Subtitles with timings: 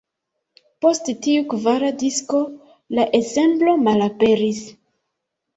[0.85, 2.41] Post tiu kvara disko
[3.01, 4.65] la ensemblo malaperis.